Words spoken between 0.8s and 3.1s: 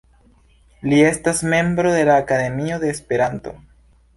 Li estas membro de la Akademio de